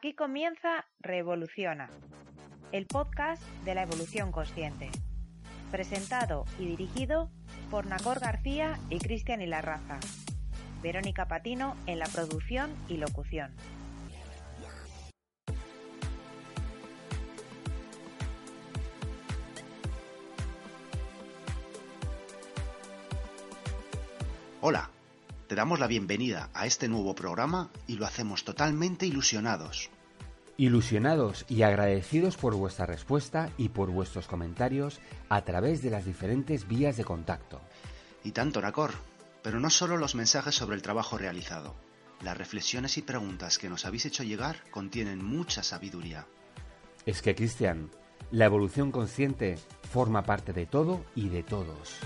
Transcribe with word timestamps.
Aquí 0.00 0.14
comienza 0.14 0.86
Revoluciona, 1.00 1.90
el 2.72 2.86
podcast 2.86 3.42
de 3.66 3.74
la 3.74 3.82
evolución 3.82 4.32
consciente, 4.32 4.88
presentado 5.70 6.46
y 6.58 6.64
dirigido 6.64 7.30
por 7.70 7.84
Nacor 7.84 8.18
García 8.18 8.78
y 8.88 8.98
Cristian 8.98 9.42
Ilarraza. 9.42 10.00
Verónica 10.82 11.28
Patino 11.28 11.76
en 11.86 11.98
la 11.98 12.06
producción 12.06 12.74
y 12.88 12.96
locución. 12.96 13.54
Hola, 24.62 24.89
damos 25.60 25.78
la 25.78 25.88
bienvenida 25.88 26.48
a 26.54 26.64
este 26.64 26.88
nuevo 26.88 27.14
programa 27.14 27.68
y 27.86 27.96
lo 27.96 28.06
hacemos 28.06 28.44
totalmente 28.44 29.04
ilusionados. 29.04 29.90
Ilusionados 30.56 31.44
y 31.50 31.64
agradecidos 31.64 32.38
por 32.38 32.54
vuestra 32.54 32.86
respuesta 32.86 33.50
y 33.58 33.68
por 33.68 33.90
vuestros 33.90 34.26
comentarios 34.26 35.00
a 35.28 35.42
través 35.42 35.82
de 35.82 35.90
las 35.90 36.06
diferentes 36.06 36.66
vías 36.66 36.96
de 36.96 37.04
contacto. 37.04 37.60
Y 38.24 38.30
tanto, 38.30 38.62
Nacor, 38.62 38.92
pero 39.42 39.60
no 39.60 39.68
solo 39.68 39.98
los 39.98 40.14
mensajes 40.14 40.54
sobre 40.54 40.76
el 40.76 40.82
trabajo 40.82 41.18
realizado. 41.18 41.74
Las 42.22 42.38
reflexiones 42.38 42.96
y 42.96 43.02
preguntas 43.02 43.58
que 43.58 43.68
nos 43.68 43.84
habéis 43.84 44.06
hecho 44.06 44.22
llegar 44.22 44.64
contienen 44.70 45.22
mucha 45.22 45.62
sabiduría. 45.62 46.26
Es 47.04 47.20
que, 47.20 47.34
Cristian, 47.34 47.90
la 48.30 48.46
evolución 48.46 48.92
consciente 48.92 49.58
forma 49.92 50.22
parte 50.22 50.54
de 50.54 50.64
todo 50.64 51.04
y 51.14 51.28
de 51.28 51.42
todos. 51.42 52.00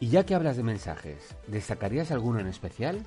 Y 0.00 0.10
ya 0.10 0.24
que 0.24 0.34
hablas 0.34 0.56
de 0.56 0.62
mensajes, 0.62 1.18
¿destacarías 1.48 2.12
alguno 2.12 2.38
en 2.38 2.46
especial? 2.46 3.04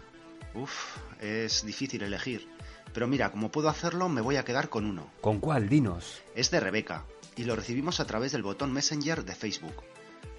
Uf, 0.53 0.97
es 1.21 1.65
difícil 1.65 2.03
elegir. 2.03 2.49
Pero 2.93 3.07
mira, 3.07 3.31
como 3.31 3.49
puedo 3.49 3.69
hacerlo, 3.69 4.09
me 4.09 4.19
voy 4.19 4.35
a 4.35 4.43
quedar 4.43 4.67
con 4.67 4.85
uno. 4.85 5.09
¿Con 5.21 5.39
cuál? 5.39 5.69
Dinos. 5.69 6.21
Es 6.35 6.51
de 6.51 6.59
Rebeca, 6.59 7.05
y 7.37 7.45
lo 7.45 7.55
recibimos 7.55 8.01
a 8.01 8.05
través 8.05 8.33
del 8.33 8.43
botón 8.43 8.73
Messenger 8.73 9.23
de 9.23 9.35
Facebook. 9.35 9.83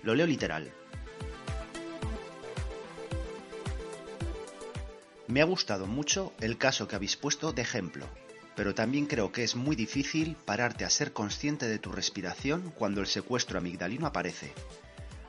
Lo 0.03 0.15
leo 0.15 0.27
literal. 0.27 0.71
Me 5.29 5.41
ha 5.41 5.45
gustado 5.45 5.87
mucho 5.87 6.35
el 6.41 6.59
caso 6.59 6.87
que 6.87 6.97
habéis 6.97 7.17
puesto 7.17 7.55
de 7.55 7.63
ejemplo, 7.63 8.05
pero 8.55 8.75
también 8.75 9.07
creo 9.07 9.33
que 9.33 9.45
es 9.45 9.57
muy 9.57 9.75
difícil 9.75 10.37
pararte 10.45 10.85
a 10.85 10.91
ser 10.91 11.15
consciente 11.15 11.67
de 11.67 11.79
tu 11.79 11.91
respiración 11.93 12.75
cuando 12.77 13.01
el 13.01 13.07
secuestro 13.07 13.59
amigdalino 13.59 14.07
aparece. 14.07 14.53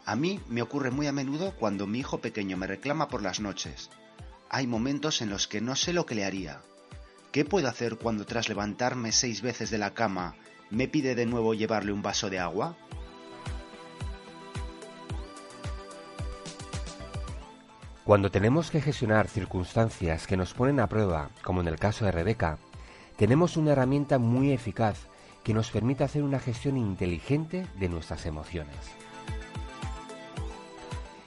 A 0.06 0.16
mí 0.18 0.42
me 0.50 0.62
ocurre 0.62 0.92
muy 0.92 1.08
a 1.08 1.14
menudo 1.14 1.54
cuando 1.58 1.88
mi 1.88 2.00
hijo 2.00 2.20
pequeño 2.20 2.58
me 2.58 2.68
reclama 2.68 3.08
por 3.08 3.22
las 3.22 3.40
noches. 3.40 3.90
Hay 4.50 4.68
momentos 4.68 5.22
en 5.22 5.30
los 5.30 5.48
que 5.48 5.62
no 5.62 5.76
sé 5.76 5.94
lo 5.94 6.06
que 6.06 6.16
le 6.16 6.26
haría. 6.26 6.62
¿Qué 7.32 7.46
puedo 7.46 7.70
hacer 7.70 7.98
cuando 7.98 8.26
tras 8.26 8.50
levantarme 8.50 9.12
seis 9.12 9.42
veces 9.42 9.70
de 9.70 9.78
la 9.78 9.94
cama 9.94 10.36
me 10.70 10.88
pide 10.88 11.16
de 11.16 11.26
nuevo 11.26 11.54
llevarle 11.54 11.94
un 11.94 12.02
vaso 12.02 12.30
de 12.30 12.40
agua? 12.40 12.76
Cuando 18.04 18.30
tenemos 18.30 18.70
que 18.70 18.82
gestionar 18.82 19.30
circunstancias 19.30 20.28
que 20.28 20.36
nos 20.36 20.54
ponen 20.54 20.82
a 20.82 20.90
prueba, 20.90 21.30
como 21.42 21.62
en 21.62 21.70
el 21.70 21.80
caso 21.80 22.04
de 22.04 22.12
Rebeca, 22.12 22.58
tenemos 23.16 23.56
una 23.56 23.72
herramienta 23.72 24.20
muy 24.20 24.52
eficaz 24.52 25.08
que 25.44 25.54
nos 25.54 25.72
permite 25.72 26.04
hacer 26.04 26.24
una 26.24 26.40
gestión 26.40 26.76
inteligente 26.76 27.66
de 27.80 27.88
nuestras 27.88 28.26
emociones. 28.26 29.03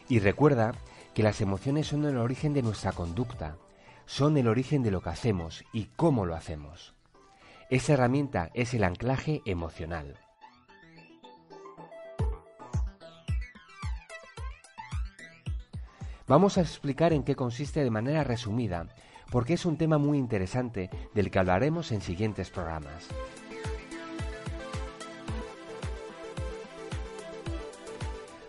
Y 0.08 0.20
recuerda 0.20 0.72
que 1.14 1.22
las 1.22 1.40
emociones 1.40 1.88
son 1.88 2.04
el 2.04 2.18
origen 2.18 2.52
de 2.52 2.62
nuestra 2.62 2.92
conducta, 2.92 3.56
son 4.06 4.36
el 4.36 4.48
origen 4.48 4.82
de 4.82 4.90
lo 4.90 5.00
que 5.00 5.10
hacemos 5.10 5.64
y 5.72 5.86
cómo 5.96 6.26
lo 6.26 6.36
hacemos. 6.36 6.94
Esa 7.70 7.94
herramienta 7.94 8.50
es 8.54 8.74
el 8.74 8.84
anclaje 8.84 9.42
emocional. 9.44 10.18
Vamos 16.28 16.58
a 16.58 16.60
explicar 16.60 17.12
en 17.12 17.22
qué 17.22 17.34
consiste 17.34 17.82
de 17.82 17.90
manera 17.90 18.24
resumida, 18.24 18.88
porque 19.30 19.54
es 19.54 19.64
un 19.64 19.76
tema 19.76 19.98
muy 19.98 20.18
interesante 20.18 20.90
del 21.14 21.30
que 21.30 21.38
hablaremos 21.38 21.92
en 21.92 22.00
siguientes 22.00 22.50
programas. 22.50 23.08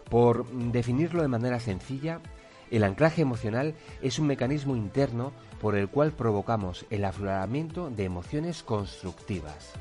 Por 0.09 0.47
definirlo 0.50 1.22
de 1.22 1.28
manera 1.28 1.59
sencilla, 1.59 2.22
el 2.72 2.84
anclaje 2.84 3.22
emocional 3.22 3.75
es 4.01 4.19
un 4.19 4.28
mecanismo 4.28 4.75
interno 4.75 5.31
por 5.59 5.75
el 5.75 5.90
cual 5.90 6.12
provocamos 6.12 6.85
el 6.90 7.06
afloramiento 7.06 7.90
de 7.90 8.06
emociones 8.06 8.63
constructivas. 8.63 9.73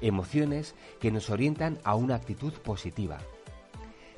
Emociones 0.00 0.74
que 0.98 1.10
nos 1.10 1.28
orientan 1.28 1.78
a 1.84 1.94
una 1.94 2.14
actitud 2.14 2.52
positiva. 2.54 3.18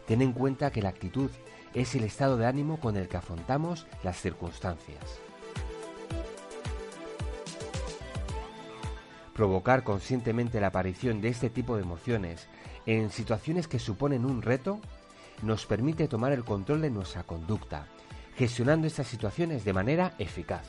Ten 0.06 0.22
en 0.22 0.32
cuenta 0.32 0.70
que 0.70 0.82
la 0.82 0.90
actitud 0.90 1.30
es 1.74 1.94
el 1.94 2.04
estado 2.04 2.36
de 2.36 2.46
ánimo 2.46 2.78
con 2.78 2.96
el 2.96 3.08
que 3.08 3.16
afrontamos 3.16 3.86
las 4.04 4.20
circunstancias. 4.20 5.31
Provocar 9.42 9.82
conscientemente 9.82 10.60
la 10.60 10.68
aparición 10.68 11.20
de 11.20 11.28
este 11.28 11.50
tipo 11.50 11.74
de 11.74 11.82
emociones 11.82 12.46
en 12.86 13.10
situaciones 13.10 13.66
que 13.66 13.80
suponen 13.80 14.24
un 14.24 14.40
reto 14.40 14.78
nos 15.42 15.66
permite 15.66 16.06
tomar 16.06 16.30
el 16.30 16.44
control 16.44 16.80
de 16.80 16.90
nuestra 16.90 17.24
conducta, 17.24 17.88
gestionando 18.36 18.86
estas 18.86 19.08
situaciones 19.08 19.64
de 19.64 19.72
manera 19.72 20.14
eficaz. 20.20 20.64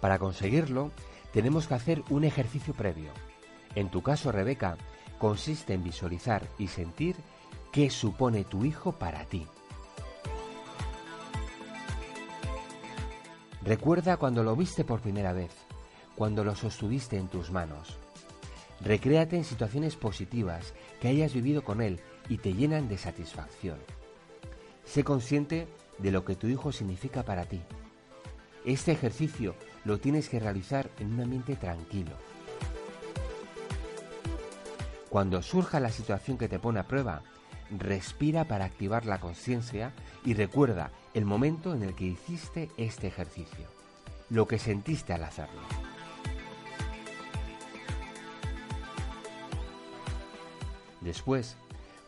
Para 0.00 0.18
conseguirlo, 0.18 0.90
tenemos 1.34 1.66
que 1.68 1.74
hacer 1.74 2.02
un 2.08 2.24
ejercicio 2.24 2.72
previo. 2.72 3.10
En 3.74 3.90
tu 3.90 4.02
caso, 4.02 4.32
Rebeca, 4.32 4.78
consiste 5.18 5.74
en 5.74 5.84
visualizar 5.84 6.48
y 6.56 6.68
sentir 6.68 7.14
qué 7.72 7.90
supone 7.90 8.44
tu 8.44 8.64
hijo 8.64 8.92
para 8.92 9.26
ti. 9.26 9.46
Recuerda 13.62 14.16
cuando 14.16 14.42
lo 14.42 14.56
viste 14.56 14.84
por 14.84 15.00
primera 15.00 15.32
vez, 15.32 15.52
cuando 16.16 16.44
lo 16.44 16.54
sostuviste 16.54 17.18
en 17.18 17.28
tus 17.28 17.50
manos. 17.50 17.98
Recréate 18.80 19.36
en 19.36 19.44
situaciones 19.44 19.96
positivas 19.96 20.72
que 21.00 21.08
hayas 21.08 21.34
vivido 21.34 21.62
con 21.62 21.82
él 21.82 22.00
y 22.30 22.38
te 22.38 22.54
llenan 22.54 22.88
de 22.88 22.96
satisfacción. 22.96 23.78
Sé 24.84 25.04
consciente 25.04 25.68
de 25.98 26.10
lo 26.10 26.24
que 26.24 26.36
tu 26.36 26.46
hijo 26.46 26.72
significa 26.72 27.22
para 27.22 27.44
ti. 27.44 27.60
Este 28.64 28.92
ejercicio 28.92 29.54
lo 29.84 30.00
tienes 30.00 30.28
que 30.30 30.40
realizar 30.40 30.90
en 30.98 31.12
un 31.12 31.20
ambiente 31.20 31.56
tranquilo. 31.56 32.12
Cuando 35.10 35.42
surja 35.42 35.80
la 35.80 35.90
situación 35.90 36.38
que 36.38 36.48
te 36.48 36.58
pone 36.58 36.80
a 36.80 36.86
prueba, 36.86 37.22
respira 37.70 38.44
para 38.44 38.64
activar 38.64 39.06
la 39.06 39.20
conciencia 39.20 39.92
y 40.24 40.34
recuerda 40.34 40.90
el 41.14 41.24
momento 41.24 41.74
en 41.74 41.82
el 41.82 41.94
que 41.94 42.04
hiciste 42.04 42.70
este 42.76 43.06
ejercicio, 43.06 43.66
lo 44.28 44.46
que 44.46 44.58
sentiste 44.58 45.12
al 45.12 45.24
hacerlo. 45.24 45.60
Después, 51.00 51.56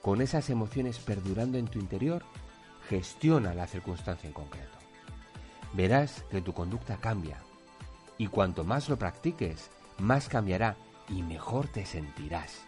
con 0.03 0.21
esas 0.21 0.51
emociones 0.51 0.99
perdurando 0.99 1.59
en 1.59 1.67
tu 1.67 1.79
interior, 1.79 2.23
gestiona 2.89 3.55
la 3.55 3.67
circunstancia 3.67 4.27
en 4.27 4.35
concreto. 4.35 4.79
Verás 5.73 6.25
que 6.31 6.43
tu 6.43 6.53
conducta 6.53 6.99
cambia 6.99 7.39
y 8.19 8.27
cuanto 8.27 8.65
más 8.65 8.89
lo 8.89 8.99
practiques, 8.99 9.71
más 9.99 10.29
cambiará 10.29 10.77
y 11.09 11.23
mejor 11.23 11.69
te 11.69 11.87
sentirás. 11.87 12.67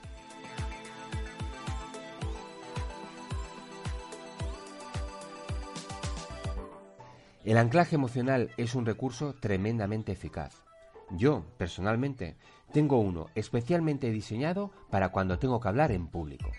El 7.44 7.58
anclaje 7.58 7.94
emocional 7.94 8.50
es 8.56 8.74
un 8.74 8.86
recurso 8.86 9.34
tremendamente 9.34 10.12
eficaz. 10.12 10.62
Yo, 11.10 11.44
personalmente, 11.58 12.36
Tengo 12.72 12.98
uno 12.98 13.28
especialmente 13.36 14.10
diseñado 14.10 14.72
para 14.90 15.10
cuando 15.10 15.38
tengo 15.38 15.60
que 15.60 15.68
hablar 15.68 15.92
en 15.92 16.08
público. 16.08 16.50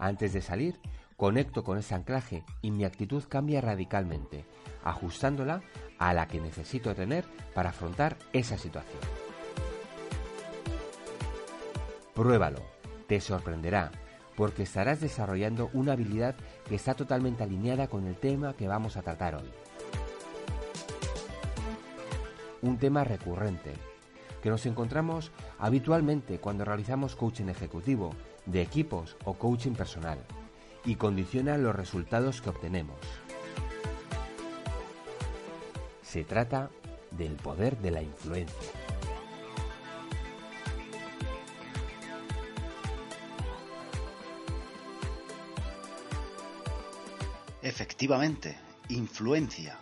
Antes 0.00 0.32
de 0.32 0.42
salir, 0.42 0.80
conecto 1.16 1.62
con 1.62 1.78
ese 1.78 1.94
anclaje 1.94 2.42
y 2.60 2.72
mi 2.72 2.84
actitud 2.84 3.22
cambia 3.28 3.60
radicalmente, 3.60 4.44
ajustándola 4.82 5.62
a 6.00 6.12
la 6.12 6.26
que 6.26 6.40
necesito 6.40 6.92
tener 6.96 7.24
para 7.54 7.70
afrontar 7.70 8.16
esa 8.32 8.58
situación. 8.58 8.98
Pruébalo, 12.14 12.62
te 13.06 13.20
sorprenderá, 13.20 13.92
porque 14.36 14.62
estarás 14.62 15.00
desarrollando 15.00 15.70
una 15.72 15.92
habilidad 15.92 16.34
que 16.68 16.74
está 16.74 16.94
totalmente 16.94 17.42
alineada 17.42 17.88
con 17.88 18.06
el 18.06 18.16
tema 18.16 18.54
que 18.54 18.68
vamos 18.68 18.96
a 18.96 19.02
tratar 19.02 19.34
hoy. 19.34 19.50
Un 22.62 22.78
tema 22.78 23.04
recurrente, 23.04 23.72
que 24.42 24.50
nos 24.50 24.66
encontramos 24.66 25.32
habitualmente 25.58 26.38
cuando 26.38 26.64
realizamos 26.64 27.16
coaching 27.16 27.48
ejecutivo, 27.48 28.10
de 28.46 28.62
equipos 28.62 29.16
o 29.24 29.34
coaching 29.34 29.72
personal 29.72 30.18
y 30.84 30.96
condiciona 30.96 31.58
los 31.58 31.74
resultados 31.74 32.40
que 32.40 32.50
obtenemos. 32.50 32.98
Se 36.02 36.24
trata 36.24 36.70
del 37.10 37.34
poder 37.36 37.78
de 37.78 37.90
la 37.90 38.02
influencia. 38.02 38.81
Efectivamente, 48.02 48.56
influencia. 48.88 49.78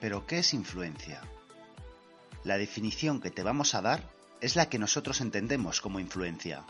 Pero 0.00 0.26
¿qué 0.26 0.38
es 0.38 0.54
influencia? 0.54 1.20
La 2.42 2.56
definición 2.56 3.20
que 3.20 3.30
te 3.30 3.42
vamos 3.42 3.74
a 3.74 3.82
dar 3.82 4.08
es 4.40 4.56
la 4.56 4.70
que 4.70 4.78
nosotros 4.78 5.20
entendemos 5.20 5.82
como 5.82 6.00
influencia 6.00 6.64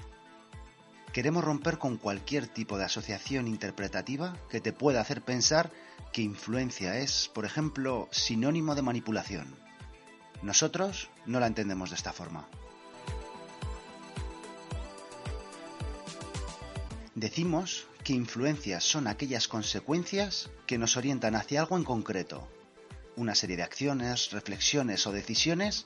queremos 1.13 1.45
romper 1.45 1.79
con 1.79 1.99
cualquier 1.99 2.49
tipo 2.49 2.79
de 2.79 2.85
asociación 2.85 3.47
interpretativa 3.47 4.37
que 4.51 4.61
te 4.61 4.73
pueda 4.73 5.01
hacer 5.01 5.23
pensar 5.23 5.71
que 6.13 6.23
influencia 6.23 6.99
es, 6.99 7.31
por 7.33 7.45
ejemplo, 7.45 8.09
sinónimo 8.11 8.75
de 8.75 8.83
manipulación. 8.83 9.55
Nosotros 10.43 11.11
no 11.27 11.39
la 11.39 11.47
entendemos 11.47 11.91
de 11.91 11.97
esta 11.97 12.13
forma. 12.13 12.49
Decimos 17.15 17.87
que 18.09 18.15
influencias 18.15 18.85
son 18.85 19.07
aquellas 19.07 19.49
consecuencias 19.49 20.49
que 20.67 20.79
nos 20.79 20.97
orientan 20.97 21.35
hacia 21.35 21.61
algo 21.61 21.77
en 21.77 21.85
concreto, 21.85 22.49
una 23.17 23.35
serie 23.35 23.59
de 23.59 23.63
acciones, 23.63 24.33
reflexiones 24.33 25.07
o 25.07 25.13
decisiones 25.13 25.85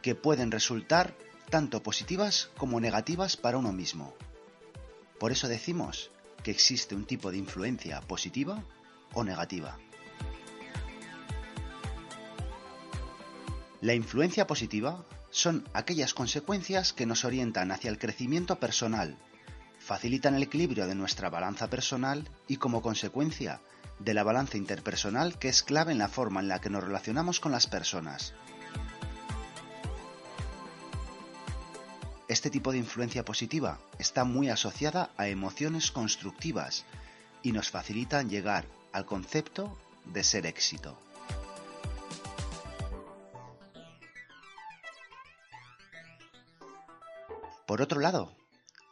que 0.00 0.14
pueden 0.14 0.52
resultar 0.52 1.16
tanto 1.50 1.82
positivas 1.82 2.50
como 2.56 2.78
negativas 2.78 3.36
para 3.36 3.58
uno 3.58 3.72
mismo. 3.72 4.14
Por 5.18 5.32
eso 5.32 5.48
decimos 5.48 6.12
que 6.44 6.52
existe 6.52 6.94
un 6.94 7.06
tipo 7.06 7.32
de 7.32 7.38
influencia 7.38 8.00
positiva 8.02 8.62
o 9.12 9.24
negativa. 9.24 9.76
La 13.80 13.94
influencia 13.94 14.46
positiva 14.46 15.04
son 15.30 15.68
aquellas 15.72 16.14
consecuencias 16.14 16.92
que 16.92 17.04
nos 17.04 17.24
orientan 17.24 17.72
hacia 17.72 17.90
el 17.90 17.98
crecimiento 17.98 18.60
personal, 18.60 19.18
facilitan 19.84 20.34
el 20.34 20.42
equilibrio 20.42 20.86
de 20.86 20.94
nuestra 20.94 21.28
balanza 21.28 21.68
personal 21.68 22.26
y 22.48 22.56
como 22.56 22.80
consecuencia 22.80 23.60
de 23.98 24.14
la 24.14 24.24
balanza 24.24 24.56
interpersonal 24.56 25.38
que 25.38 25.48
es 25.48 25.62
clave 25.62 25.92
en 25.92 25.98
la 25.98 26.08
forma 26.08 26.40
en 26.40 26.48
la 26.48 26.58
que 26.58 26.70
nos 26.70 26.82
relacionamos 26.82 27.38
con 27.38 27.52
las 27.52 27.66
personas. 27.66 28.32
Este 32.28 32.48
tipo 32.48 32.72
de 32.72 32.78
influencia 32.78 33.26
positiva 33.26 33.78
está 33.98 34.24
muy 34.24 34.48
asociada 34.48 35.10
a 35.18 35.28
emociones 35.28 35.90
constructivas 35.90 36.86
y 37.42 37.52
nos 37.52 37.68
facilitan 37.68 38.30
llegar 38.30 38.64
al 38.92 39.04
concepto 39.04 39.76
de 40.06 40.24
ser 40.24 40.46
éxito. 40.46 40.98
Por 47.66 47.82
otro 47.82 48.00
lado, 48.00 48.32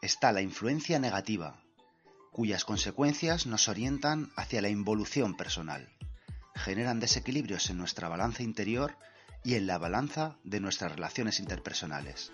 está 0.02 0.32
la 0.32 0.42
influencia 0.42 0.98
negativa, 0.98 1.62
cuyas 2.30 2.66
consecuencias 2.66 3.46
nos 3.46 3.68
orientan 3.68 4.30
hacia 4.36 4.60
la 4.60 4.68
involución 4.68 5.36
personal, 5.36 5.88
generan 6.54 7.00
desequilibrios 7.00 7.70
en 7.70 7.78
nuestra 7.78 8.08
balanza 8.08 8.42
interior 8.42 8.96
y 9.42 9.54
en 9.54 9.66
la 9.66 9.78
balanza 9.78 10.36
de 10.44 10.60
nuestras 10.60 10.92
relaciones 10.92 11.40
interpersonales. 11.40 12.32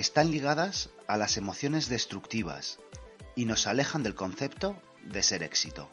están 0.00 0.30
ligadas 0.30 0.88
a 1.08 1.18
las 1.18 1.36
emociones 1.36 1.90
destructivas 1.90 2.78
y 3.36 3.44
nos 3.44 3.66
alejan 3.66 4.02
del 4.02 4.14
concepto 4.14 4.80
de 5.04 5.22
ser 5.22 5.42
éxito. 5.42 5.90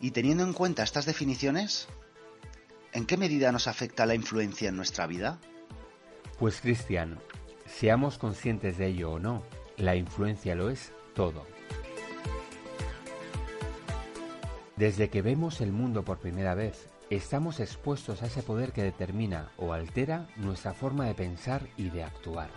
Y 0.00 0.10
teniendo 0.10 0.42
en 0.42 0.52
cuenta 0.52 0.82
estas 0.82 1.06
definiciones, 1.06 1.86
¿en 2.94 3.06
qué 3.06 3.16
medida 3.16 3.52
nos 3.52 3.66
afecta 3.66 4.06
la 4.06 4.14
influencia 4.14 4.68
en 4.68 4.76
nuestra 4.76 5.06
vida? 5.06 5.38
Pues 6.38 6.60
Cristian, 6.60 7.18
seamos 7.66 8.18
conscientes 8.18 8.78
de 8.78 8.86
ello 8.86 9.12
o 9.12 9.18
no, 9.18 9.42
la 9.76 9.96
influencia 9.96 10.54
lo 10.54 10.70
es 10.70 10.92
todo. 11.14 11.44
Desde 14.76 15.10
que 15.10 15.22
vemos 15.22 15.60
el 15.60 15.72
mundo 15.72 16.04
por 16.04 16.18
primera 16.18 16.54
vez 16.54 16.88
estamos 17.10 17.60
expuestos 17.60 18.22
a 18.22 18.26
ese 18.26 18.42
poder 18.42 18.72
que 18.72 18.82
determina 18.82 19.50
o 19.56 19.72
altera 19.72 20.26
nuestra 20.36 20.72
forma 20.72 21.06
de 21.06 21.14
pensar 21.14 21.68
y 21.76 21.90
de 21.90 22.02
actuar. 22.02 22.50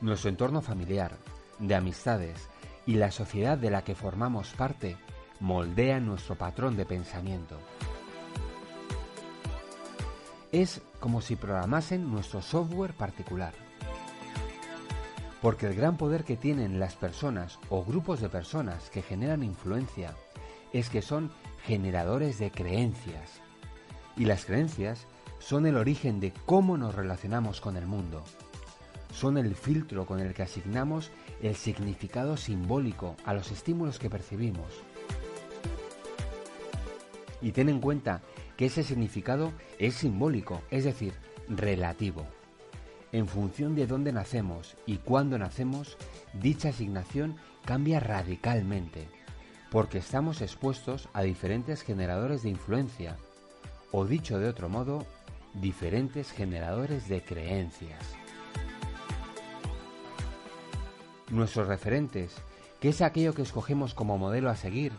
Nuestro 0.00 0.30
entorno 0.30 0.60
familiar, 0.60 1.16
de 1.58 1.74
amistades 1.74 2.48
y 2.84 2.94
la 2.94 3.10
sociedad 3.10 3.56
de 3.56 3.70
la 3.70 3.84
que 3.84 3.94
formamos 3.94 4.52
parte 4.54 4.96
moldean 5.40 6.06
nuestro 6.06 6.34
patrón 6.34 6.76
de 6.76 6.84
pensamiento. 6.84 7.58
Es 10.52 10.82
como 11.00 11.22
si 11.22 11.34
programasen 11.34 12.10
nuestro 12.10 12.42
software 12.42 12.92
particular. 12.92 13.54
Porque 15.40 15.66
el 15.66 15.74
gran 15.74 15.96
poder 15.96 16.24
que 16.24 16.36
tienen 16.36 16.78
las 16.78 16.94
personas 16.94 17.58
o 17.70 17.82
grupos 17.82 18.20
de 18.20 18.28
personas 18.28 18.90
que 18.90 19.00
generan 19.00 19.42
influencia 19.42 20.14
es 20.74 20.90
que 20.90 21.00
son 21.00 21.30
generadores 21.64 22.38
de 22.38 22.50
creencias. 22.50 23.40
Y 24.14 24.26
las 24.26 24.44
creencias 24.44 25.06
son 25.38 25.64
el 25.64 25.76
origen 25.76 26.20
de 26.20 26.32
cómo 26.44 26.76
nos 26.76 26.94
relacionamos 26.94 27.62
con 27.62 27.78
el 27.78 27.86
mundo. 27.86 28.22
Son 29.10 29.38
el 29.38 29.54
filtro 29.54 30.04
con 30.04 30.20
el 30.20 30.34
que 30.34 30.42
asignamos 30.42 31.10
el 31.40 31.56
significado 31.56 32.36
simbólico 32.36 33.16
a 33.24 33.32
los 33.32 33.50
estímulos 33.50 33.98
que 33.98 34.10
percibimos. 34.10 34.82
Y 37.40 37.52
ten 37.52 37.70
en 37.70 37.80
cuenta 37.80 38.20
que 38.56 38.66
ese 38.66 38.82
significado 38.82 39.52
es 39.78 39.94
simbólico, 39.94 40.62
es 40.70 40.84
decir, 40.84 41.14
relativo. 41.48 42.26
En 43.12 43.26
función 43.26 43.74
de 43.74 43.86
dónde 43.86 44.12
nacemos 44.12 44.76
y 44.86 44.96
cuándo 44.98 45.38
nacemos, 45.38 45.96
dicha 46.34 46.70
asignación 46.70 47.36
cambia 47.64 48.00
radicalmente 48.00 49.08
porque 49.72 49.96
estamos 49.96 50.42
expuestos 50.42 51.08
a 51.14 51.22
diferentes 51.22 51.82
generadores 51.82 52.42
de 52.42 52.50
influencia, 52.50 53.16
o 53.90 54.04
dicho 54.04 54.38
de 54.38 54.46
otro 54.46 54.68
modo, 54.68 55.06
diferentes 55.54 56.30
generadores 56.30 57.08
de 57.08 57.22
creencias. 57.24 58.04
Nuestros 61.30 61.68
referentes, 61.68 62.34
que 62.80 62.90
es 62.90 63.00
aquello 63.00 63.32
que 63.32 63.40
escogemos 63.40 63.94
como 63.94 64.18
modelo 64.18 64.50
a 64.50 64.56
seguir, 64.56 64.92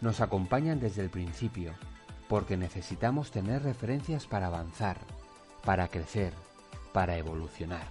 nos 0.00 0.20
acompañan 0.20 0.80
desde 0.80 1.02
el 1.02 1.10
principio, 1.10 1.74
porque 2.28 2.56
necesitamos 2.56 3.30
tener 3.30 3.62
referencias 3.62 4.26
para 4.26 4.46
avanzar, 4.46 4.98
para 5.64 5.88
crecer, 5.88 6.32
para 6.92 7.16
evolucionar. 7.16 7.86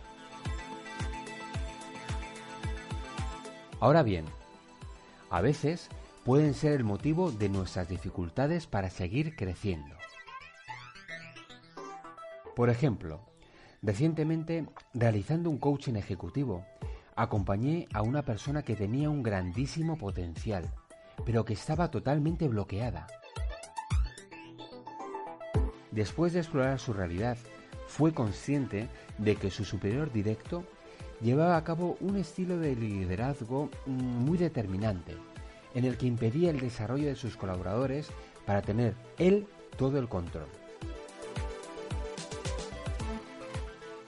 Ahora 3.80 4.04
bien, 4.04 4.26
a 5.30 5.42
veces 5.42 5.90
pueden 6.24 6.54
ser 6.54 6.74
el 6.74 6.84
motivo 6.84 7.32
de 7.32 7.50
nuestras 7.50 7.88
dificultades 7.88 8.68
para 8.68 8.90
seguir 8.90 9.36
creciendo. 9.36 9.96
Por 12.56 12.70
ejemplo, 12.70 13.20
recientemente, 13.82 14.66
realizando 14.94 15.50
un 15.50 15.60
coaching 15.60 15.96
ejecutivo, 15.96 16.66
acompañé 17.16 17.88
a 17.94 18.02
una 18.02 18.24
persona 18.24 18.64
que 18.64 18.76
tenía 18.76 19.10
un 19.10 19.24
grandísimo 19.24 19.98
potencial, 19.98 20.74
pero 21.26 21.46
que 21.46 21.54
estaba 21.54 21.92
totalmente 21.92 22.48
bloqueada. 22.48 23.08
Después 25.96 26.34
de 26.34 26.40
explorar 26.40 26.78
su 26.78 26.92
realidad, 26.92 27.38
fue 27.88 28.14
consciente 28.14 28.90
de 29.18 29.38
que 29.38 29.50
su 29.50 29.64
superior 29.64 30.12
directo 30.12 30.66
llevaba 31.22 31.56
a 31.56 31.64
cabo 31.64 31.96
un 32.02 32.18
estilo 32.18 32.58
de 32.60 32.76
liderazgo 32.76 33.70
mm, 33.86 33.92
muy 33.92 34.38
determinante, 34.38 35.16
en 35.74 35.86
el 35.86 35.98
que 35.98 36.08
impedía 36.08 36.50
el 36.50 36.60
desarrollo 36.60 37.08
de 37.08 37.16
sus 37.16 37.38
colaboradores 37.38 38.10
para 38.46 38.62
tener 38.62 38.94
él 39.18 39.48
todo 39.78 39.98
el 39.98 40.10
control. 40.10 40.48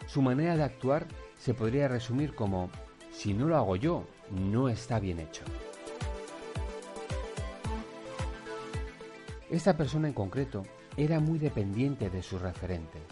Su 0.08 0.22
manera 0.22 0.58
de 0.58 0.64
actuar 0.64 1.06
se 1.40 1.54
podría 1.54 1.88
resumir 1.88 2.36
como, 2.36 2.70
si 3.14 3.34
no 3.34 3.48
lo 3.48 3.56
hago 3.56 3.78
yo, 3.78 4.04
no 4.30 4.68
está 4.68 5.00
bien 5.00 5.22
hecho. 5.22 5.46
Esta 9.50 9.78
persona 9.78 10.10
en 10.10 10.14
concreto 10.14 10.64
era 10.98 11.20
muy 11.20 11.38
dependiente 11.38 12.10
de 12.10 12.24
sus 12.24 12.42
referentes, 12.42 13.04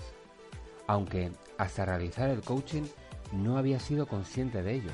aunque 0.87 1.31
hasta 1.59 1.85
realizar 1.85 2.29
el 2.29 2.41
coaching 2.41 2.83
no 3.31 3.57
había 3.57 3.79
sido 3.79 4.07
consciente 4.07 4.63
de 4.63 4.73
ello. 4.73 4.91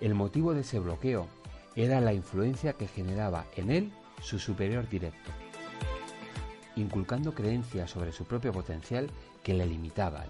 El 0.00 0.14
motivo 0.14 0.54
de 0.54 0.60
ese 0.60 0.78
bloqueo 0.78 1.26
era 1.74 2.00
la 2.00 2.14
influencia 2.14 2.74
que 2.74 2.86
generaba 2.86 3.46
en 3.56 3.70
él 3.70 3.92
su 4.22 4.38
superior 4.38 4.88
directo, 4.88 5.30
inculcando 6.76 7.34
creencias 7.34 7.90
sobre 7.90 8.12
su 8.12 8.24
propio 8.24 8.52
potencial 8.52 9.10
que 9.42 9.54
le 9.54 9.66
limitaban, 9.66 10.26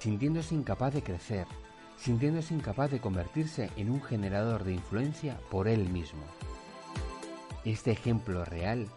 sintiéndose 0.00 0.54
incapaz 0.54 0.94
de 0.94 1.02
crecer, 1.02 1.46
sintiéndose 1.96 2.54
incapaz 2.54 2.90
de 2.90 3.00
convertirse 3.00 3.70
en 3.76 3.90
un 3.90 4.02
generador 4.02 4.64
de 4.64 4.72
influencia 4.72 5.38
por 5.50 5.68
él 5.68 5.88
mismo. 5.88 6.24
Este 7.64 7.90
ejemplo 7.90 8.44
real 8.44 8.88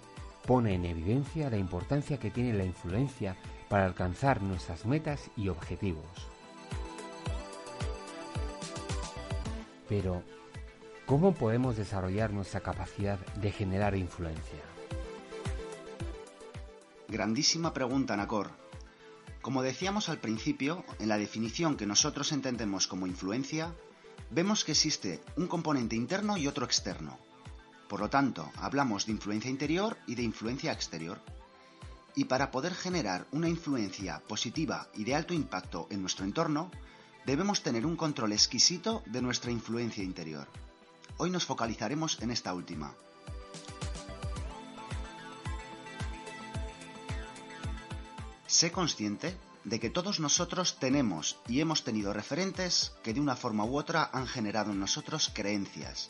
pone 0.45 0.73
en 0.75 0.85
evidencia 0.85 1.49
la 1.49 1.57
importancia 1.57 2.19
que 2.19 2.31
tiene 2.31 2.53
la 2.53 2.63
influencia 2.63 3.35
para 3.69 3.85
alcanzar 3.85 4.41
nuestras 4.41 4.85
metas 4.85 5.29
y 5.35 5.49
objetivos. 5.49 6.05
Pero, 9.89 10.23
¿cómo 11.05 11.33
podemos 11.33 11.75
desarrollar 11.75 12.31
nuestra 12.31 12.61
capacidad 12.61 13.19
de 13.35 13.51
generar 13.51 13.95
influencia? 13.95 14.61
Grandísima 17.09 17.73
pregunta, 17.73 18.15
Nacor. 18.15 18.51
Como 19.41 19.61
decíamos 19.61 20.07
al 20.07 20.19
principio, 20.19 20.85
en 20.99 21.09
la 21.09 21.17
definición 21.17 21.75
que 21.75 21.85
nosotros 21.85 22.31
entendemos 22.31 22.87
como 22.87 23.07
influencia, 23.07 23.73
vemos 24.31 24.63
que 24.63 24.71
existe 24.71 25.19
un 25.35 25.47
componente 25.47 25.97
interno 25.97 26.37
y 26.37 26.47
otro 26.47 26.65
externo. 26.65 27.19
Por 27.93 27.99
lo 27.99 28.09
tanto, 28.09 28.51
hablamos 28.55 29.05
de 29.05 29.11
influencia 29.11 29.51
interior 29.51 29.99
y 30.07 30.15
de 30.15 30.23
influencia 30.23 30.71
exterior. 30.71 31.21
Y 32.15 32.25
para 32.25 32.49
poder 32.49 32.73
generar 32.73 33.27
una 33.31 33.47
influencia 33.47 34.19
positiva 34.27 34.87
y 34.95 35.03
de 35.03 35.13
alto 35.13 35.35
impacto 35.35 35.85
en 35.91 36.01
nuestro 36.01 36.25
entorno, 36.25 36.71
debemos 37.27 37.61
tener 37.61 37.85
un 37.85 37.95
control 37.95 38.31
exquisito 38.31 39.03
de 39.05 39.21
nuestra 39.21 39.51
influencia 39.51 40.03
interior. 40.03 40.47
Hoy 41.17 41.29
nos 41.29 41.45
focalizaremos 41.45 42.19
en 42.23 42.31
esta 42.31 42.55
última. 42.55 42.95
Sé 48.47 48.71
consciente 48.71 49.37
de 49.65 49.79
que 49.79 49.91
todos 49.91 50.19
nosotros 50.19 50.79
tenemos 50.79 51.37
y 51.47 51.61
hemos 51.61 51.83
tenido 51.83 52.11
referentes 52.11 52.93
que 53.03 53.13
de 53.13 53.21
una 53.21 53.35
forma 53.35 53.65
u 53.65 53.77
otra 53.77 54.09
han 54.11 54.25
generado 54.25 54.71
en 54.71 54.79
nosotros 54.79 55.29
creencias, 55.31 56.09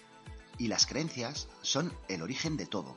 y 0.64 0.70
las 0.70 0.86
creencias 0.86 1.50
son 1.62 1.92
el 2.08 2.22
origen 2.22 2.56
de 2.56 2.66
todo. 2.66 2.96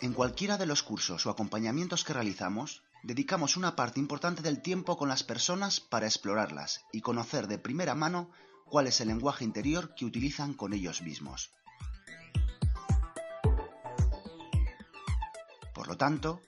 En 0.00 0.12
cualquiera 0.12 0.56
de 0.56 0.66
los 0.66 0.84
cursos 0.84 1.26
o 1.26 1.30
acompañamientos 1.30 2.04
que 2.04 2.12
realizamos, 2.12 2.84
dedicamos 3.02 3.56
una 3.56 3.74
parte 3.74 3.98
importante 3.98 4.40
del 4.40 4.62
tiempo 4.62 4.96
con 4.96 5.08
las 5.08 5.24
personas 5.24 5.80
para 5.80 6.06
explorarlas 6.06 6.84
y 6.92 7.00
conocer 7.00 7.48
de 7.48 7.58
primera 7.58 7.96
mano 7.96 8.30
cuál 8.66 8.86
es 8.86 9.00
el 9.00 9.08
lenguaje 9.08 9.42
interior 9.42 9.96
que 9.96 10.04
utilizan 10.04 10.54
con 10.54 10.72
ellos 10.72 11.02
mismos. 11.02 11.50
Por 15.74 15.88
lo 15.88 15.96
tanto, 15.96 16.40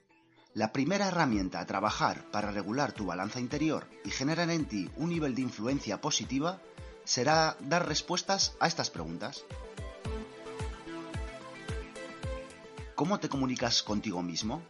la 0.54 0.72
primera 0.72 1.08
herramienta 1.08 1.58
a 1.58 1.66
trabajar 1.66 2.30
para 2.30 2.52
regular 2.52 2.92
tu 2.92 3.06
balanza 3.06 3.40
interior 3.40 3.90
y 4.04 4.10
generar 4.10 4.50
en 4.50 4.66
ti 4.66 4.88
un 4.94 5.08
nivel 5.08 5.34
de 5.34 5.42
influencia 5.42 6.00
positiva 6.00 6.60
será 7.08 7.56
dar 7.58 7.88
respuestas 7.88 8.52
a 8.60 8.66
estas 8.66 8.90
preguntas. 8.90 9.42
¿Cómo 12.94 13.18
te 13.18 13.30
comunicas 13.30 13.82
contigo 13.82 14.22
mismo? 14.22 14.60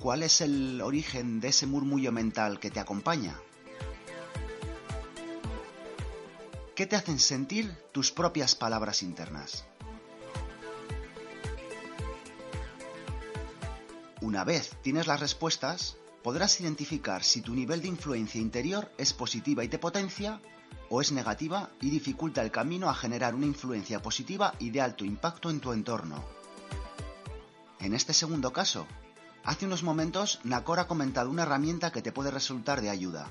¿Cuál 0.00 0.24
es 0.24 0.40
el 0.40 0.80
origen 0.80 1.38
de 1.38 1.48
ese 1.48 1.68
murmullo 1.68 2.10
mental 2.10 2.58
que 2.58 2.72
te 2.72 2.80
acompaña? 2.80 3.38
¿Qué 6.74 6.86
te 6.88 6.96
hacen 6.96 7.20
sentir 7.20 7.72
tus 7.92 8.10
propias 8.10 8.56
palabras 8.56 9.04
internas? 9.04 9.64
Una 14.20 14.42
vez 14.42 14.72
tienes 14.82 15.06
las 15.06 15.20
respuestas, 15.20 15.96
podrás 16.28 16.60
identificar 16.60 17.24
si 17.24 17.40
tu 17.40 17.54
nivel 17.54 17.80
de 17.80 17.88
influencia 17.88 18.38
interior 18.38 18.92
es 18.98 19.14
positiva 19.14 19.64
y 19.64 19.68
te 19.68 19.78
potencia 19.78 20.42
o 20.90 21.00
es 21.00 21.10
negativa 21.10 21.70
y 21.80 21.88
dificulta 21.88 22.42
el 22.42 22.50
camino 22.50 22.90
a 22.90 22.94
generar 22.94 23.34
una 23.34 23.46
influencia 23.46 24.02
positiva 24.02 24.52
y 24.58 24.68
de 24.68 24.82
alto 24.82 25.06
impacto 25.06 25.48
en 25.48 25.60
tu 25.60 25.72
entorno. 25.72 26.22
En 27.80 27.94
este 27.94 28.12
segundo 28.12 28.52
caso, 28.52 28.86
hace 29.42 29.64
unos 29.64 29.82
momentos 29.82 30.40
Nacor 30.44 30.80
ha 30.80 30.86
comentado 30.86 31.30
una 31.30 31.44
herramienta 31.44 31.92
que 31.92 32.02
te 32.02 32.12
puede 32.12 32.30
resultar 32.30 32.82
de 32.82 32.90
ayuda. 32.90 33.30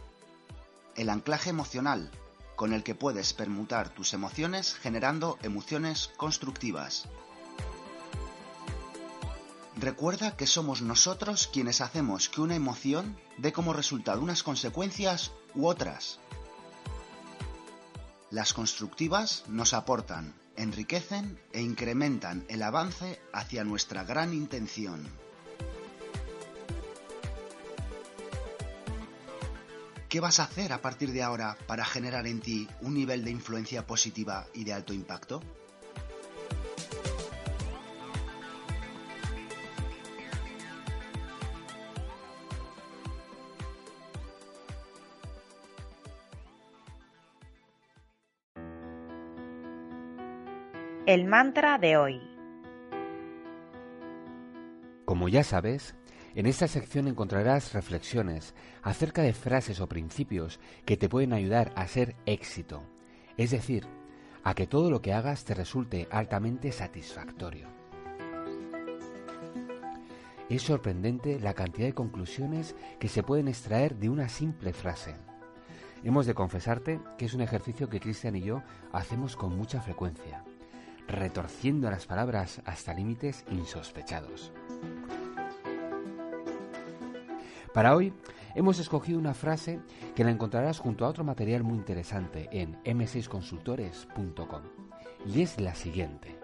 El 0.95 1.11
anclaje 1.11 1.51
emocional, 1.51 2.09
con 2.55 2.73
el 2.73 2.81
que 2.81 2.95
puedes 2.95 3.31
permutar 3.31 3.89
tus 3.89 4.15
emociones 4.15 4.73
generando 4.73 5.37
emociones 5.43 6.09
constructivas. 6.17 7.07
Recuerda 9.79 10.35
que 10.35 10.47
somos 10.47 10.81
nosotros 10.81 11.47
quienes 11.53 11.81
hacemos 11.81 12.29
que 12.29 12.41
una 12.41 12.55
emoción 12.55 13.15
dé 13.37 13.53
como 13.53 13.73
resultado 13.73 14.21
unas 14.21 14.41
consecuencias 14.41 15.31
u 15.53 15.67
otras. 15.67 16.19
Las 18.31 18.53
constructivas 18.53 19.43
nos 19.47 19.75
aportan, 19.75 20.33
enriquecen 20.55 21.39
e 21.53 21.61
incrementan 21.61 22.43
el 22.49 22.63
avance 22.63 23.21
hacia 23.31 23.63
nuestra 23.63 24.03
gran 24.03 24.33
intención. 24.33 25.07
¿Qué 30.09 30.19
vas 30.19 30.39
a 30.39 30.45
hacer 30.45 30.73
a 30.73 30.81
partir 30.81 31.11
de 31.11 31.21
ahora 31.21 31.55
para 31.67 31.85
generar 31.85 32.25
en 32.25 32.41
ti 32.41 32.67
un 32.81 32.95
nivel 32.95 33.23
de 33.23 33.29
influencia 33.29 33.85
positiva 33.85 34.47
y 34.55 34.63
de 34.63 34.73
alto 34.73 34.93
impacto? 34.93 35.43
El 51.07 51.23
mantra 51.23 51.77
de 51.77 51.95
hoy. 51.95 52.21
Como 55.05 55.29
ya 55.29 55.41
sabes, 55.45 55.95
en 56.35 56.47
esta 56.47 56.67
sección 56.67 57.07
encontrarás 57.07 57.71
reflexiones 57.71 58.53
acerca 58.81 59.21
de 59.21 59.31
frases 59.31 59.79
o 59.79 59.87
principios 59.87 60.59
que 60.83 60.97
te 60.97 61.07
pueden 61.07 61.31
ayudar 61.31 61.71
a 61.77 61.87
ser 61.87 62.17
éxito, 62.25 62.83
es 63.37 63.51
decir, 63.51 63.87
a 64.43 64.53
que 64.53 64.67
todo 64.67 64.91
lo 64.91 65.01
que 65.01 65.13
hagas 65.13 65.45
te 65.45 65.53
resulte 65.53 66.09
altamente 66.11 66.73
satisfactorio. 66.73 67.69
Es 70.49 70.61
sorprendente 70.61 71.39
la 71.39 71.53
cantidad 71.53 71.87
de 71.87 71.93
conclusiones 71.93 72.75
que 72.99 73.07
se 73.07 73.23
pueden 73.23 73.47
extraer 73.47 73.95
de 73.95 74.09
una 74.09 74.27
simple 74.27 74.73
frase. 74.73 75.15
Hemos 76.03 76.25
de 76.25 76.33
confesarte 76.33 76.99
que 77.17 77.27
es 77.27 77.33
un 77.33 77.39
ejercicio 77.39 77.87
que 77.87 78.01
Cristian 78.01 78.35
y 78.35 78.41
yo 78.41 78.61
hacemos 78.91 79.37
con 79.37 79.55
mucha 79.55 79.81
frecuencia 79.81 80.43
retorciendo 81.07 81.89
las 81.89 82.05
palabras 82.05 82.61
hasta 82.65 82.93
límites 82.93 83.45
insospechados. 83.49 84.51
Para 87.73 87.95
hoy 87.95 88.13
hemos 88.55 88.79
escogido 88.79 89.19
una 89.19 89.33
frase 89.33 89.79
que 90.15 90.23
la 90.23 90.31
encontrarás 90.31 90.79
junto 90.79 91.05
a 91.05 91.09
otro 91.09 91.23
material 91.23 91.63
muy 91.63 91.77
interesante 91.77 92.49
en 92.51 92.81
m6consultores.com 92.83 94.61
y 95.25 95.41
es 95.41 95.59
la 95.59 95.75
siguiente. 95.75 96.39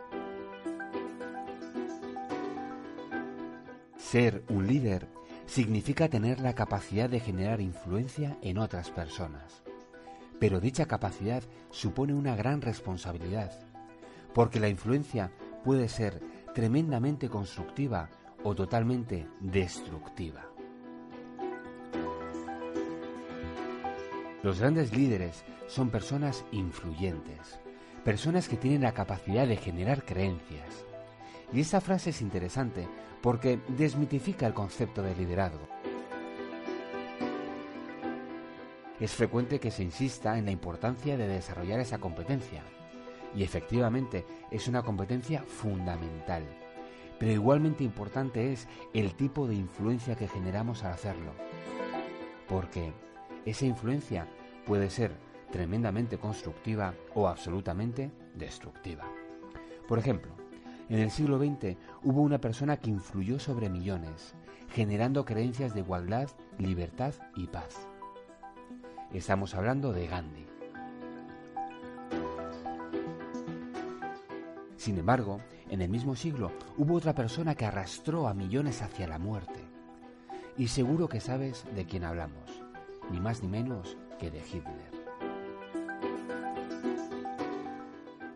Ser 3.98 4.44
un 4.50 4.68
líder 4.68 5.08
significa 5.48 6.08
tener 6.08 6.40
la 6.40 6.54
capacidad 6.54 7.10
de 7.10 7.20
generar 7.20 7.62
influencia 7.62 8.38
en 8.42 8.60
otras 8.60 8.92
personas, 8.92 9.64
pero 10.40 10.60
dicha 10.60 10.86
capacidad 10.86 11.42
supone 11.72 12.14
una 12.14 12.36
gran 12.36 12.62
responsabilidad 12.62 13.73
porque 14.34 14.60
la 14.60 14.70
influencia 14.70 15.32
puede 15.64 15.88
ser 15.88 16.22
tremendamente 16.54 17.30
constructiva 17.30 18.10
o 18.44 18.56
totalmente 18.56 19.28
destructiva. 19.40 20.46
Los 24.44 24.60
grandes 24.60 24.96
líderes 24.96 25.46
son 25.68 25.90
personas 25.90 26.44
influyentes, 26.52 27.60
personas 28.04 28.50
que 28.50 28.58
tienen 28.58 28.82
la 28.82 28.94
capacidad 28.94 29.48
de 29.48 29.56
generar 29.56 30.04
creencias. 30.04 30.86
Y 31.54 31.62
esta 31.62 31.80
frase 31.80 32.10
es 32.10 32.22
interesante 32.22 32.88
porque 33.22 33.62
desmitifica 33.70 34.46
el 34.46 34.54
concepto 34.54 35.02
de 35.02 35.16
liderazgo. 35.16 35.66
Es 39.00 39.14
frecuente 39.14 39.60
que 39.60 39.72
se 39.72 39.84
insista 39.84 40.38
en 40.38 40.46
la 40.46 40.52
importancia 40.52 41.16
de 41.16 41.28
desarrollar 41.28 41.80
esa 41.80 42.00
competencia, 42.00 42.64
y 43.36 43.44
efectivamente 43.44 44.26
es 44.52 44.68
una 44.68 44.84
competencia 44.84 45.44
fundamental. 45.44 46.44
Pero 47.20 47.32
igualmente 47.32 47.84
importante 47.84 48.52
es 48.52 48.68
el 48.94 49.14
tipo 49.16 49.48
de 49.48 49.56
influencia 49.56 50.16
que 50.16 50.28
generamos 50.28 50.84
al 50.84 50.94
hacerlo, 50.94 51.32
porque 52.48 52.94
esa 53.46 53.66
influencia 53.66 54.28
puede 54.66 54.90
ser 54.90 55.16
tremendamente 55.52 56.18
constructiva 56.18 56.94
o 57.14 57.28
absolutamente 57.28 58.12
destructiva. 58.36 59.06
Por 59.88 60.00
ejemplo, 60.00 60.34
en 60.90 61.00
el 61.00 61.12
siglo 61.12 61.38
XX 61.38 61.78
hubo 62.04 62.22
una 62.22 62.40
persona 62.40 62.78
que 62.78 62.90
influyó 62.90 63.40
sobre 63.40 63.70
millones, 63.70 64.36
generando 64.70 65.26
creencias 65.26 65.74
de 65.74 65.82
igualdad, 65.82 66.30
libertad 66.58 67.14
y 67.36 67.48
paz. 67.48 67.88
Estamos 69.14 69.54
hablando 69.54 69.94
de 69.94 70.08
Gandhi. 70.08 70.53
Sin 74.84 74.98
embargo, 74.98 75.40
en 75.70 75.82
el 75.82 75.88
mismo 75.88 76.14
siglo 76.14 76.52
hubo 76.78 76.96
otra 76.96 77.16
persona 77.16 77.56
que 77.56 77.64
arrastró 77.64 78.28
a 78.28 78.34
millones 78.34 78.82
hacia 78.82 79.08
la 79.08 79.18
muerte. 79.18 79.62
Y 80.58 80.68
seguro 80.68 81.08
que 81.08 81.22
sabes 81.22 81.64
de 81.74 81.86
quién 81.86 82.04
hablamos, 82.04 82.62
ni 83.10 83.22
más 83.22 83.42
ni 83.42 83.48
menos 83.48 83.96
que 84.20 84.30
de 84.30 84.40
Hitler. 84.40 84.92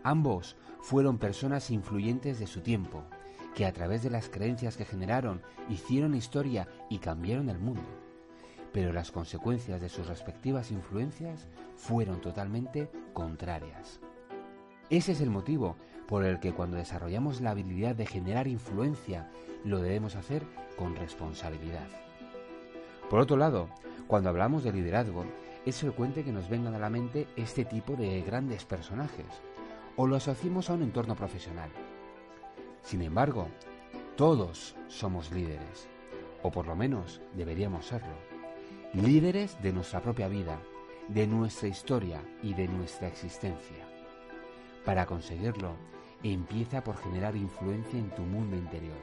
Ambos 0.04 0.56
fueron 0.80 1.18
personas 1.18 1.70
influyentes 1.70 2.40
de 2.40 2.48
su 2.48 2.62
tiempo, 2.62 3.04
que 3.54 3.66
a 3.66 3.74
través 3.74 4.02
de 4.02 4.10
las 4.10 4.30
creencias 4.30 4.78
que 4.78 4.86
generaron 4.86 5.42
hicieron 5.68 6.16
historia 6.16 6.70
y 6.90 7.00
cambiaron 7.00 7.50
el 7.50 7.60
mundo. 7.60 7.90
Pero 8.72 8.94
las 8.94 9.12
consecuencias 9.12 9.82
de 9.82 9.90
sus 9.90 10.08
respectivas 10.08 10.72
influencias 10.72 11.46
fueron 11.76 12.22
totalmente 12.22 12.90
contrarias. 13.12 14.00
Ese 14.90 15.12
es 15.12 15.20
el 15.20 15.30
motivo 15.30 15.76
por 16.08 16.24
el 16.26 16.40
que 16.40 16.54
cuando 16.54 16.78
desarrollamos 16.78 17.42
la 17.42 17.52
habilidad 17.52 17.96
de 17.96 18.06
generar 18.06 18.48
influencia, 18.48 19.30
lo 19.64 19.80
debemos 19.80 20.16
hacer 20.16 20.44
con 20.78 20.96
responsabilidad. 20.96 21.88
Por 23.10 23.20
otro 23.20 23.38
lado, 23.38 23.70
cuando 24.08 24.30
hablamos 24.30 24.64
de 24.64 24.72
liderazgo, 24.72 25.26
es 25.66 25.80
frecuente 25.80 26.24
que 26.24 26.32
nos 26.32 26.48
vengan 26.48 26.74
a 26.76 26.80
la 26.80 26.90
mente 26.90 27.28
este 27.36 27.66
tipo 27.66 27.96
de 27.96 28.22
grandes 28.22 28.64
personajes, 28.64 29.26
o 29.98 30.08
lo 30.08 30.16
asociamos 30.16 30.70
a 30.70 30.74
un 30.74 30.84
entorno 30.84 31.16
profesional. 31.16 31.70
Sin 32.82 33.02
embargo, 33.02 33.50
todos 34.16 34.76
somos 34.88 35.32
líderes, 35.32 35.90
o 36.42 36.52
por 36.52 36.68
lo 36.68 36.76
menos 36.76 37.22
deberíamos 37.36 37.88
serlo. 37.88 38.16
Líderes 38.94 39.62
de 39.62 39.74
nuestra 39.74 40.02
propia 40.02 40.30
vida, 40.30 40.58
de 41.10 41.28
nuestra 41.28 41.68
historia 41.68 42.22
y 42.42 42.54
de 42.54 42.68
nuestra 42.68 43.08
existencia. 43.08 43.86
Para 44.86 45.06
conseguirlo, 45.06 45.76
empieza 46.24 46.84
por 46.84 46.98
generar 46.98 47.36
influencia 47.36 48.00
en 48.00 48.10
tu 48.12 48.24
mundo 48.24 48.56
interior, 48.56 48.98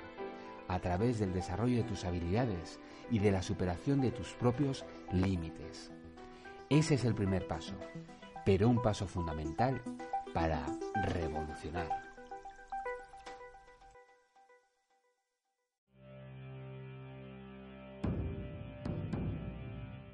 a 0.69 0.79
través 0.81 1.19
del 1.19 1.33
desarrollo 1.33 1.77
de 1.77 1.85
tus 1.85 2.05
habilidades 2.05 2.81
y 3.11 3.19
de 3.19 3.31
la 3.31 3.43
superación 3.43 4.01
de 4.01 4.11
tus 4.11 4.33
propios 4.33 4.85
límites. 5.13 5.93
Ese 6.71 6.95
es 6.95 7.05
el 7.05 7.15
primer 7.15 7.47
paso, 7.47 7.75
pero 8.45 8.69
un 8.69 8.81
paso 8.81 9.07
fundamental 9.07 9.81
para 10.33 10.65
revolucionar. 11.05 11.89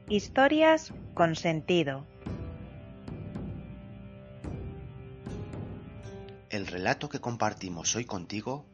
Historias 0.09 0.93
con 1.15 1.37
sentido. 1.37 2.10
Relato 6.71 7.09
que 7.09 7.21
compartimos 7.21 7.97
hoy 7.97 8.05
contigo 8.05 8.65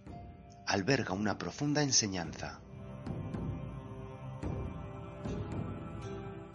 alberga 0.66 1.14
una 1.14 1.38
profunda 1.38 1.82
enseñanza. 1.82 2.60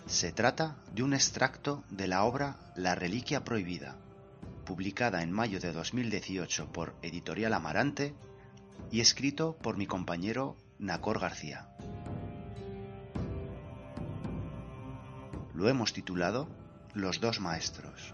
Se 0.06 0.32
trata 0.32 0.77
de 0.93 1.04
un 1.04 1.13
extracto 1.13 1.84
de 1.89 2.08
la 2.08 2.25
obra 2.25 2.58
La 2.75 2.95
Reliquia 2.95 3.43
Prohibida, 3.43 3.95
publicada 4.65 5.23
en 5.23 5.32
mayo 5.32 5.60
de 5.60 5.71
2018 5.71 6.71
por 6.71 6.95
Editorial 7.01 7.54
Amarante 7.54 8.13
y 8.91 8.99
escrito 8.99 9.58
por 9.58 9.77
mi 9.77 9.88
compañero 9.88 10.58
Nacor 10.80 11.19
García. 11.19 11.69
Lo 15.54 15.69
hemos 15.69 15.93
titulado 15.93 16.49
Los 16.93 17.19
dos 17.19 17.39
maestros. 17.39 18.13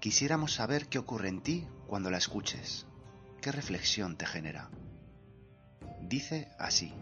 Quisiéramos 0.00 0.54
saber 0.54 0.88
qué 0.88 0.98
ocurre 0.98 1.28
en 1.28 1.42
ti 1.42 1.68
cuando 1.86 2.10
la 2.10 2.16
escuches, 2.16 2.86
qué 3.42 3.52
reflexión 3.52 4.16
te 4.16 4.24
genera. 4.24 4.70
Dice 6.00 6.48
así. 6.58 6.94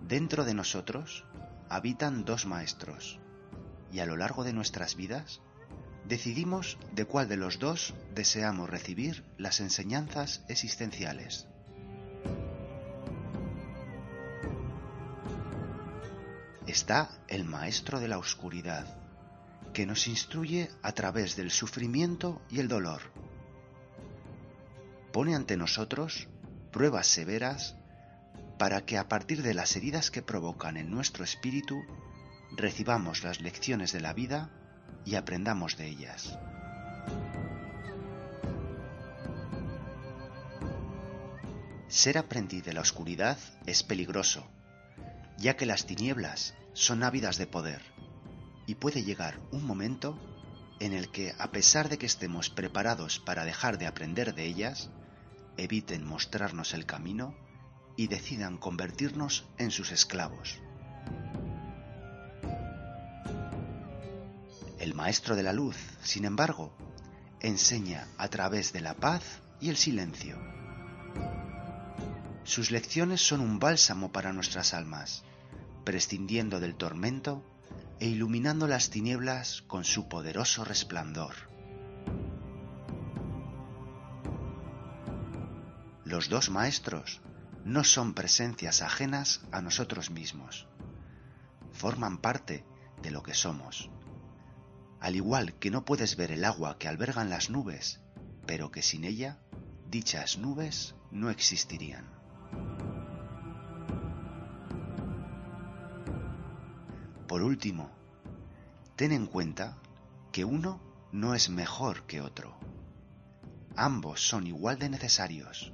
Dentro 0.00 0.46
de 0.46 0.54
nosotros 0.54 1.26
habitan 1.68 2.24
dos 2.24 2.46
maestros 2.46 3.20
y 3.92 3.98
a 3.98 4.06
lo 4.06 4.16
largo 4.16 4.42
de 4.42 4.54
nuestras 4.54 4.96
vidas 4.96 5.42
decidimos 6.06 6.78
de 6.94 7.04
cuál 7.04 7.28
de 7.28 7.36
los 7.36 7.58
dos 7.58 7.92
deseamos 8.14 8.70
recibir 8.70 9.22
las 9.36 9.60
enseñanzas 9.60 10.46
existenciales. 10.48 11.49
Está 16.70 17.10
el 17.26 17.44
maestro 17.44 17.98
de 17.98 18.06
la 18.06 18.16
oscuridad, 18.16 18.86
que 19.72 19.86
nos 19.86 20.06
instruye 20.06 20.70
a 20.82 20.92
través 20.92 21.34
del 21.34 21.50
sufrimiento 21.50 22.40
y 22.48 22.60
el 22.60 22.68
dolor. 22.68 23.12
Pone 25.12 25.34
ante 25.34 25.56
nosotros 25.56 26.28
pruebas 26.70 27.08
severas 27.08 27.74
para 28.56 28.86
que 28.86 28.98
a 28.98 29.08
partir 29.08 29.42
de 29.42 29.52
las 29.52 29.74
heridas 29.74 30.12
que 30.12 30.22
provocan 30.22 30.76
en 30.76 30.92
nuestro 30.92 31.24
espíritu 31.24 31.82
recibamos 32.56 33.24
las 33.24 33.40
lecciones 33.40 33.90
de 33.90 34.02
la 34.02 34.12
vida 34.12 34.52
y 35.04 35.16
aprendamos 35.16 35.76
de 35.76 35.88
ellas. 35.88 36.38
Ser 41.88 42.16
aprendiz 42.16 42.62
de 42.62 42.74
la 42.74 42.80
oscuridad 42.80 43.38
es 43.66 43.82
peligroso, 43.82 44.46
ya 45.36 45.56
que 45.56 45.66
las 45.66 45.84
tinieblas 45.84 46.54
son 46.80 47.02
ávidas 47.02 47.36
de 47.36 47.46
poder 47.46 47.82
y 48.66 48.76
puede 48.76 49.04
llegar 49.04 49.38
un 49.52 49.66
momento 49.66 50.18
en 50.80 50.94
el 50.94 51.10
que, 51.10 51.34
a 51.38 51.50
pesar 51.52 51.90
de 51.90 51.98
que 51.98 52.06
estemos 52.06 52.48
preparados 52.48 53.20
para 53.20 53.44
dejar 53.44 53.76
de 53.76 53.86
aprender 53.86 54.34
de 54.34 54.46
ellas, 54.46 54.88
eviten 55.58 56.06
mostrarnos 56.06 56.72
el 56.72 56.86
camino 56.86 57.34
y 57.98 58.06
decidan 58.06 58.56
convertirnos 58.56 59.44
en 59.58 59.70
sus 59.70 59.92
esclavos. 59.92 60.58
El 64.78 64.94
Maestro 64.94 65.36
de 65.36 65.42
la 65.42 65.52
Luz, 65.52 65.76
sin 66.02 66.24
embargo, 66.24 66.74
enseña 67.40 68.08
a 68.16 68.28
través 68.28 68.72
de 68.72 68.80
la 68.80 68.94
paz 68.94 69.42
y 69.60 69.68
el 69.68 69.76
silencio. 69.76 70.38
Sus 72.44 72.70
lecciones 72.70 73.20
son 73.20 73.42
un 73.42 73.58
bálsamo 73.58 74.10
para 74.10 74.32
nuestras 74.32 74.72
almas, 74.72 75.24
prescindiendo 75.84 76.60
del 76.60 76.76
tormento 76.76 77.44
e 77.98 78.08
iluminando 78.08 78.66
las 78.66 78.90
tinieblas 78.90 79.62
con 79.62 79.84
su 79.84 80.08
poderoso 80.08 80.64
resplandor. 80.64 81.34
Los 86.04 86.28
dos 86.28 86.50
maestros 86.50 87.20
no 87.64 87.84
son 87.84 88.14
presencias 88.14 88.82
ajenas 88.82 89.42
a 89.52 89.60
nosotros 89.60 90.10
mismos. 90.10 90.66
Forman 91.72 92.18
parte 92.18 92.64
de 93.02 93.10
lo 93.10 93.22
que 93.22 93.34
somos. 93.34 93.90
Al 94.98 95.16
igual 95.16 95.54
que 95.54 95.70
no 95.70 95.84
puedes 95.84 96.16
ver 96.16 96.32
el 96.32 96.44
agua 96.44 96.78
que 96.78 96.88
albergan 96.88 97.30
las 97.30 97.48
nubes, 97.48 98.00
pero 98.46 98.70
que 98.70 98.82
sin 98.82 99.04
ella 99.04 99.38
dichas 99.88 100.38
nubes 100.38 100.94
no 101.10 101.30
existirían. 101.30 102.19
Por 107.30 107.44
último, 107.44 107.88
ten 108.96 109.12
en 109.12 109.26
cuenta 109.26 109.78
que 110.32 110.44
uno 110.44 110.80
no 111.12 111.36
es 111.36 111.48
mejor 111.48 112.04
que 112.08 112.20
otro. 112.20 112.58
Ambos 113.76 114.26
son 114.26 114.48
igual 114.48 114.80
de 114.80 114.88
necesarios. 114.88 115.72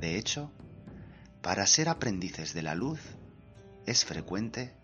De 0.00 0.18
hecho, 0.18 0.50
para 1.42 1.64
ser 1.64 1.88
aprendices 1.88 2.54
de 2.54 2.62
la 2.62 2.74
luz, 2.74 3.00
es 3.86 4.04
frecuente 4.04 4.74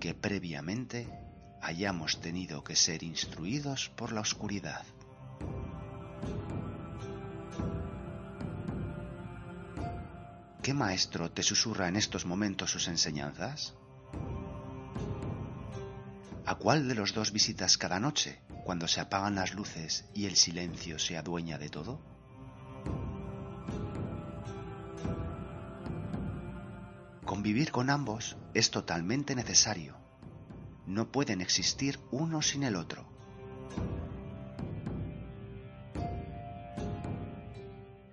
que 0.00 0.14
previamente 0.14 1.08
hayamos 1.62 2.20
tenido 2.20 2.64
que 2.64 2.74
ser 2.74 3.04
instruidos 3.04 3.88
por 3.88 4.10
la 4.10 4.22
oscuridad. 4.22 4.84
¿Qué 10.60 10.74
maestro 10.74 11.30
te 11.30 11.44
susurra 11.44 11.86
en 11.86 11.94
estos 11.94 12.26
momentos 12.26 12.72
sus 12.72 12.88
enseñanzas? 12.88 13.76
¿A 16.52 16.56
cuál 16.56 16.86
de 16.86 16.94
los 16.94 17.14
dos 17.14 17.32
visitas 17.32 17.78
cada 17.78 17.98
noche 17.98 18.42
cuando 18.66 18.86
se 18.86 19.00
apagan 19.00 19.36
las 19.36 19.54
luces 19.54 20.04
y 20.12 20.26
el 20.26 20.36
silencio 20.36 20.98
se 20.98 21.16
adueña 21.16 21.56
de 21.56 21.70
todo? 21.70 21.98
Convivir 27.24 27.72
con 27.72 27.88
ambos 27.88 28.36
es 28.52 28.70
totalmente 28.70 29.34
necesario. 29.34 29.96
No 30.84 31.10
pueden 31.10 31.40
existir 31.40 31.98
uno 32.10 32.42
sin 32.42 32.64
el 32.64 32.76
otro. 32.76 33.08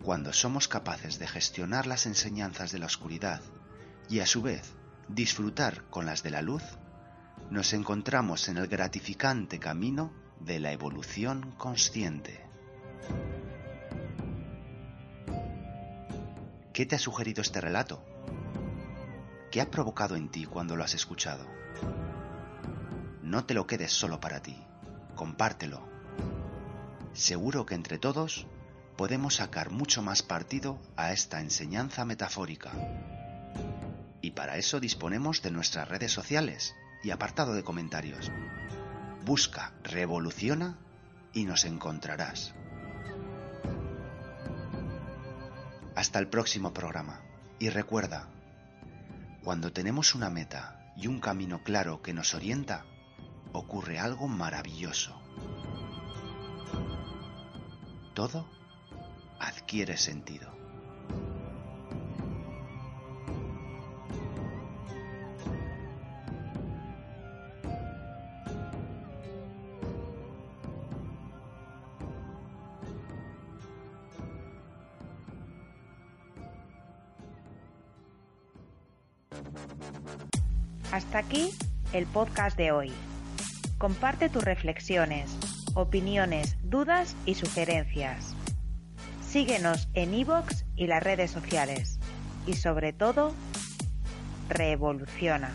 Cuando 0.02 0.32
somos 0.32 0.70
capaces 0.70 1.20
de 1.20 1.28
gestionar 1.28 1.88
las 1.88 2.06
enseñanzas 2.06 2.72
de 2.72 2.80
la 2.80 2.86
oscuridad 2.86 3.42
y 4.08 4.22
a 4.22 4.26
su 4.26 4.42
vez 4.42 4.76
disfrutar 5.10 5.84
con 5.90 6.06
las 6.06 6.24
de 6.24 6.30
la 6.30 6.42
luz, 6.42 6.64
nos 7.50 7.74
encontramos 7.74 8.48
en 8.48 8.58
el 8.58 8.68
gratificante 8.68 9.60
camino 9.60 10.12
de 10.40 10.60
la 10.60 10.72
evolución 10.72 11.54
consciente. 11.58 12.46
¿Qué 16.74 16.86
te 16.86 16.96
ha 16.96 17.00
sugerido 17.00 17.42
este 17.42 17.60
relato? 17.60 18.04
¿Qué 19.52 19.62
ha 19.62 19.72
provocado 19.72 20.16
en 20.16 20.30
ti 20.30 20.46
cuando 20.46 20.76
lo 20.76 20.84
has 20.84 20.94
escuchado? 20.94 21.46
No 23.24 23.46
te 23.46 23.56
lo 23.56 23.66
quedes 23.66 23.92
solo 23.92 24.20
para 24.20 24.42
ti, 24.42 24.56
compártelo. 25.16 25.82
Seguro 27.14 27.66
que 27.66 27.74
entre 27.74 27.98
todos 27.98 28.46
podemos 28.96 29.36
sacar 29.36 29.72
mucho 29.72 30.04
más 30.04 30.22
partido 30.22 30.80
a 30.96 31.14
esta 31.14 31.42
enseñanza 31.42 32.06
metafórica. 32.06 32.72
Y 34.22 34.32
para 34.32 34.58
eso 34.58 34.80
disponemos 34.80 35.42
de 35.42 35.50
nuestras 35.52 35.88
redes 35.88 36.12
sociales 36.12 36.76
y 37.04 37.12
apartado 37.12 37.54
de 37.54 37.64
comentarios. 37.64 38.32
Busca 39.26 39.74
Revoluciona 39.84 40.78
y 41.34 41.46
nos 41.46 41.66
encontrarás. 41.66 42.54
Hasta 45.96 46.20
el 46.20 46.28
próximo 46.28 46.74
programa. 46.74 47.22
Y 47.60 47.70
recuerda, 47.70 48.30
cuando 49.44 49.72
tenemos 49.72 50.16
una 50.16 50.30
meta 50.30 50.94
y 50.96 51.08
un 51.08 51.20
camino 51.20 51.62
claro 51.64 52.02
que 52.02 52.14
nos 52.14 52.34
orienta, 52.34 52.86
ocurre 53.52 54.00
algo 54.00 54.28
maravilloso. 54.28 55.20
Todo 58.14 58.50
adquiere 59.40 59.98
sentido. 59.98 60.59
Aquí 81.20 81.52
el 81.92 82.06
podcast 82.06 82.56
de 82.56 82.72
hoy. 82.72 82.94
Comparte 83.78 84.30
tus 84.30 84.42
reflexiones, 84.42 85.36
opiniones, 85.74 86.56
dudas 86.64 87.14
y 87.26 87.36
sugerencias. 87.36 88.38
Síguenos 89.28 89.90
en 89.96 90.14
iVoox 90.14 90.64
y 90.78 90.88
las 90.88 91.04
redes 91.04 91.30
sociales. 91.30 92.00
Y 92.48 92.54
sobre 92.54 92.94
todo, 92.94 93.34
revoluciona. 94.48 95.52